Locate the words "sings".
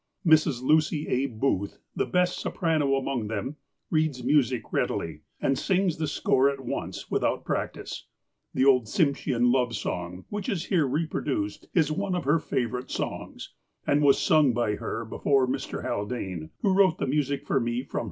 5.59-5.97